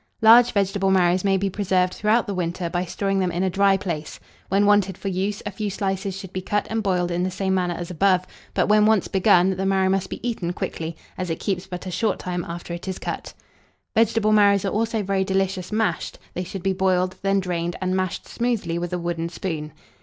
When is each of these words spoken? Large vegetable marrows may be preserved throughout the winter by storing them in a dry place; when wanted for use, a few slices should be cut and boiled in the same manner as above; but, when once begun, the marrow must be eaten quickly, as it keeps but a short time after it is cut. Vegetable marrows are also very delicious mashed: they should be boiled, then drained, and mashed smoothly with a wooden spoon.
Large 0.23 0.53
vegetable 0.53 0.89
marrows 0.89 1.23
may 1.23 1.37
be 1.37 1.47
preserved 1.47 1.93
throughout 1.93 2.25
the 2.25 2.33
winter 2.33 2.71
by 2.71 2.85
storing 2.85 3.19
them 3.19 3.31
in 3.31 3.43
a 3.43 3.51
dry 3.51 3.77
place; 3.77 4.19
when 4.49 4.65
wanted 4.65 4.97
for 4.97 5.09
use, 5.09 5.43
a 5.45 5.51
few 5.51 5.69
slices 5.69 6.17
should 6.17 6.33
be 6.33 6.41
cut 6.41 6.65
and 6.71 6.81
boiled 6.81 7.11
in 7.11 7.21
the 7.21 7.29
same 7.29 7.53
manner 7.53 7.75
as 7.77 7.91
above; 7.91 8.25
but, 8.55 8.67
when 8.67 8.87
once 8.87 9.07
begun, 9.07 9.51
the 9.55 9.63
marrow 9.67 9.89
must 9.89 10.09
be 10.09 10.27
eaten 10.27 10.53
quickly, 10.53 10.97
as 11.19 11.29
it 11.29 11.39
keeps 11.39 11.67
but 11.67 11.85
a 11.85 11.91
short 11.91 12.17
time 12.17 12.43
after 12.45 12.73
it 12.73 12.87
is 12.87 12.97
cut. 12.97 13.35
Vegetable 13.93 14.31
marrows 14.31 14.65
are 14.65 14.69
also 14.69 15.03
very 15.03 15.23
delicious 15.23 15.71
mashed: 15.71 16.17
they 16.33 16.43
should 16.43 16.63
be 16.63 16.73
boiled, 16.73 17.15
then 17.21 17.39
drained, 17.39 17.75
and 17.79 17.95
mashed 17.95 18.27
smoothly 18.27 18.79
with 18.79 18.91
a 18.91 18.97
wooden 18.97 19.29
spoon. 19.29 19.71